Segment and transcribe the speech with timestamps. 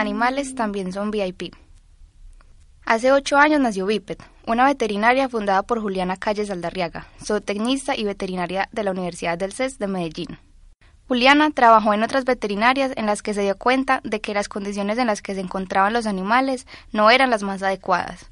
[0.00, 1.54] Animales también son VIP.
[2.84, 8.68] Hace ocho años nació Biped, una veterinaria fundada por Juliana Calles Aldarriaga, zootecnista y veterinaria
[8.72, 10.38] de la Universidad del CES de Medellín.
[11.06, 14.98] Juliana trabajó en otras veterinarias en las que se dio cuenta de que las condiciones
[14.98, 18.30] en las que se encontraban los animales no eran las más adecuadas.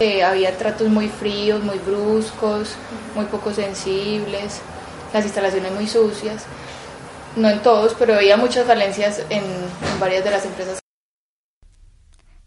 [0.00, 2.74] Eh, había tratos muy fríos, muy bruscos,
[3.14, 4.60] muy poco sensibles,
[5.12, 6.46] las instalaciones muy sucias.
[7.36, 10.83] No en todos, pero había muchas falencias en, en varias de las empresas.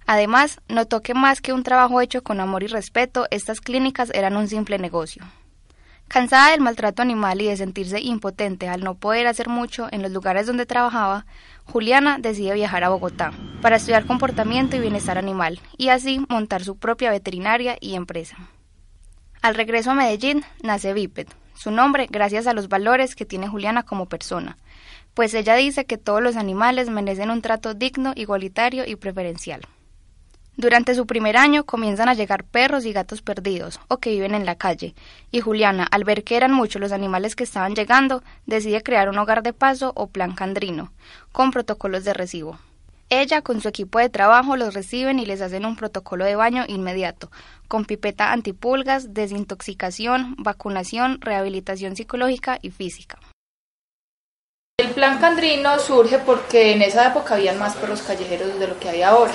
[0.08, 4.38] Además, notó que más que un trabajo hecho con amor y respeto, estas clínicas eran
[4.38, 5.24] un simple negocio.
[6.08, 10.12] Cansada del maltrato animal y de sentirse impotente al no poder hacer mucho en los
[10.14, 11.26] lugares donde trabajaba,
[11.66, 16.78] Juliana decide viajar a Bogotá para estudiar comportamiento y bienestar animal y así montar su
[16.78, 18.38] propia veterinaria y empresa.
[19.42, 23.84] Al regreso a Medellín nace Biped, su nombre gracias a los valores que tiene Juliana
[23.84, 24.58] como persona,
[25.14, 29.68] pues ella dice que todos los animales merecen un trato digno, igualitario y preferencial.
[30.60, 34.44] Durante su primer año comienzan a llegar perros y gatos perdidos o que viven en
[34.44, 34.96] la calle,
[35.30, 39.20] y Juliana, al ver que eran muchos los animales que estaban llegando, decide crear un
[39.20, 40.92] hogar de paso o plan candrino,
[41.32, 42.58] con protocolos de recibo.
[43.12, 46.66] Ella con su equipo de trabajo los reciben y les hacen un protocolo de baño
[46.68, 47.30] inmediato,
[47.68, 53.20] con pipeta antipulgas, desintoxicación, vacunación, rehabilitación psicológica y física.
[54.80, 58.90] El plan candrino surge porque en esa época habían más perros callejeros de lo que
[58.90, 59.34] hay ahora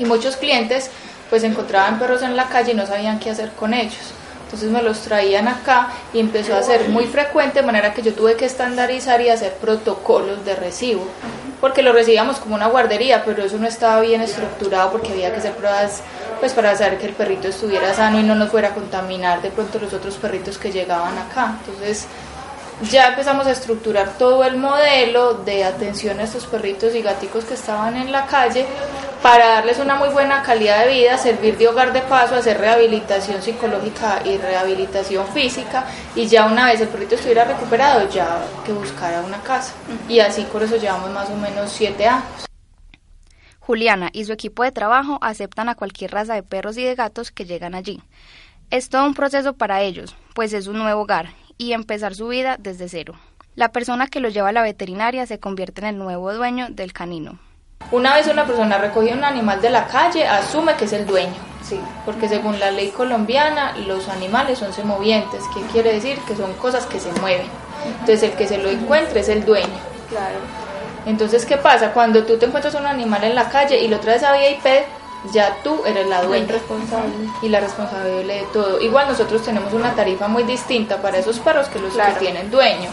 [0.00, 0.90] y muchos clientes
[1.28, 4.14] pues encontraban perros en la calle y no sabían qué hacer con ellos.
[4.44, 8.12] Entonces me los traían acá y empezó a ser muy frecuente, de manera que yo
[8.12, 11.06] tuve que estandarizar y hacer protocolos de recibo,
[11.60, 15.38] porque lo recibíamos como una guardería, pero eso no estaba bien estructurado porque había que
[15.38, 16.02] hacer pruebas
[16.40, 19.50] pues para saber que el perrito estuviera sano y no nos fuera a contaminar de
[19.50, 21.54] pronto los otros perritos que llegaban acá.
[21.60, 22.08] Entonces
[22.88, 27.54] ya empezamos a estructurar todo el modelo de atención a estos perritos y gaticos que
[27.54, 28.66] estaban en la calle
[29.22, 33.42] para darles una muy buena calidad de vida, servir de hogar de paso, hacer rehabilitación
[33.42, 39.20] psicológica y rehabilitación física y ya una vez el perrito estuviera recuperado ya que buscara
[39.20, 39.74] una casa
[40.08, 42.46] y así por eso llevamos más o menos siete años.
[43.58, 47.30] Juliana y su equipo de trabajo aceptan a cualquier raza de perros y de gatos
[47.30, 48.02] que llegan allí.
[48.70, 51.28] Es todo un proceso para ellos, pues es un nuevo hogar
[51.60, 53.16] y empezar su vida desde cero.
[53.54, 56.94] La persona que lo lleva a la veterinaria se convierte en el nuevo dueño del
[56.94, 57.38] canino.
[57.92, 61.34] Una vez una persona recoge un animal de la calle, asume que es el dueño,
[61.62, 66.54] sí, porque según la ley colombiana los animales son semovientes, que quiere decir que son
[66.54, 67.46] cosas que se mueven.
[67.84, 69.78] Entonces el que se lo encuentre es el dueño.
[70.08, 70.38] Claro.
[71.04, 71.92] Entonces, ¿qué pasa?
[71.92, 74.64] Cuando tú te encuentras un animal en la calle y lo traes a VIP,
[75.32, 77.12] ya tú eres la dueña responsable.
[77.42, 78.80] y la responsable de todo.
[78.80, 82.90] Igual nosotros tenemos una tarifa muy distinta para esos perros que los que tienen dueño.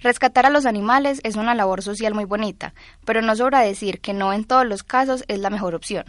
[0.00, 2.72] Rescatar a los animales es una labor social muy bonita,
[3.04, 6.04] pero no sobra decir que no en todos los casos es la mejor opción.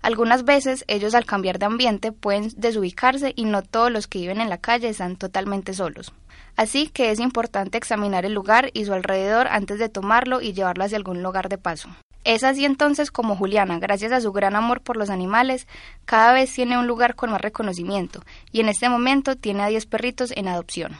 [0.00, 4.40] Algunas veces ellos al cambiar de ambiente pueden desubicarse y no todos los que viven
[4.40, 6.12] en la calle están totalmente solos.
[6.56, 10.84] Así que es importante examinar el lugar y su alrededor antes de tomarlo y llevarlo
[10.84, 11.88] hacia algún lugar de paso.
[12.24, 15.68] Es así entonces como Juliana, gracias a su gran amor por los animales,
[16.06, 19.84] cada vez tiene un lugar con más reconocimiento y en este momento tiene a 10
[19.84, 20.96] perritos en adopción.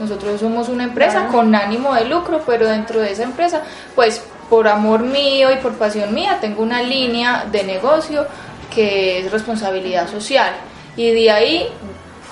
[0.00, 3.62] Nosotros somos una empresa con ánimo de lucro, pero dentro de esa empresa,
[3.94, 4.20] pues
[4.50, 8.26] por amor mío y por pasión mía, tengo una línea de negocio
[8.74, 10.52] que es responsabilidad social.
[10.96, 11.68] Y de ahí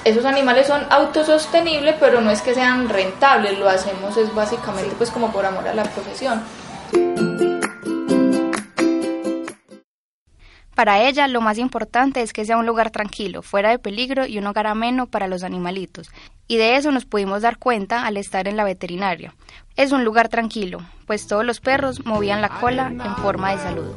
[0.05, 5.11] esos animales son autosostenibles, pero no es que sean rentables, lo hacemos es básicamente pues
[5.11, 6.43] como por amor a la profesión.
[10.75, 14.39] Para ella lo más importante es que sea un lugar tranquilo, fuera de peligro y
[14.39, 16.11] un hogar ameno para los animalitos.
[16.49, 19.35] Y de eso nos pudimos dar cuenta al estar en la veterinaria.
[19.77, 23.95] Es un lugar tranquilo, pues todos los perros movían la cola en forma de saludo.